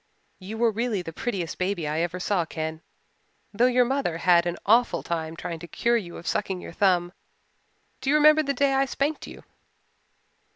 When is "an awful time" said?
4.47-5.35